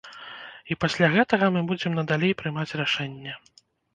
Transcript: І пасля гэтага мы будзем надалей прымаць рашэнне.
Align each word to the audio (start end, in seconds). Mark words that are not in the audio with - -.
І 0.75 0.77
пасля 0.85 1.09
гэтага 1.15 1.49
мы 1.57 1.61
будзем 1.71 1.93
надалей 1.99 2.33
прымаць 2.41 2.77
рашэнне. 2.83 3.37